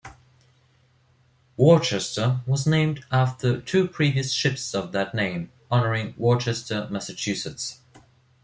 [1.57, 7.81] "Worchester" was named after two previous ships of that name, honoring Worcester, Massachusetts.